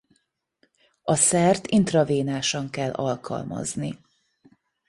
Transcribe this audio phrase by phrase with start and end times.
[1.03, 3.99] A szert intravénásan kell alkalmazni.